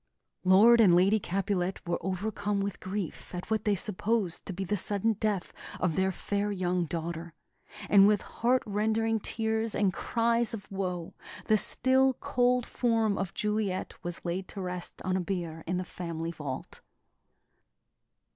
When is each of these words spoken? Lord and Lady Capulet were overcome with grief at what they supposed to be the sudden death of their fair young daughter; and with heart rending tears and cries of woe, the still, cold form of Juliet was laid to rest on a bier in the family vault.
Lord 0.43 0.81
and 0.81 0.95
Lady 0.95 1.19
Capulet 1.19 1.79
were 1.87 1.99
overcome 2.01 2.59
with 2.59 2.79
grief 2.79 3.35
at 3.35 3.51
what 3.51 3.65
they 3.65 3.75
supposed 3.75 4.47
to 4.47 4.51
be 4.51 4.63
the 4.63 4.75
sudden 4.75 5.13
death 5.13 5.53
of 5.79 5.95
their 5.95 6.11
fair 6.11 6.51
young 6.51 6.85
daughter; 6.85 7.35
and 7.87 8.07
with 8.07 8.23
heart 8.23 8.63
rending 8.65 9.19
tears 9.19 9.75
and 9.75 9.93
cries 9.93 10.55
of 10.55 10.65
woe, 10.71 11.13
the 11.45 11.55
still, 11.55 12.13
cold 12.15 12.65
form 12.65 13.15
of 13.15 13.35
Juliet 13.35 13.93
was 14.03 14.25
laid 14.25 14.47
to 14.47 14.59
rest 14.59 15.03
on 15.03 15.15
a 15.15 15.21
bier 15.21 15.63
in 15.67 15.77
the 15.77 15.85
family 15.85 16.31
vault. 16.31 16.81